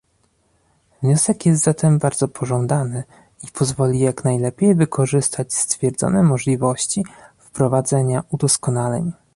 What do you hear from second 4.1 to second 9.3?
najlepiej wykorzystać stwierdzone możliwości wprowadzenia udoskonaleń